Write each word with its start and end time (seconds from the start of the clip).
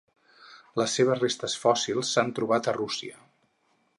Les 0.79 0.95
seves 0.99 1.19
restes 1.25 1.57
fòssils 1.65 2.15
s'han 2.15 2.33
trobat 2.39 2.69
a 2.69 2.75
Rússia. 2.81 3.23